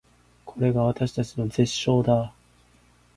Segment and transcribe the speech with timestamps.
[0.45, 2.33] これが私たちの絶唱だー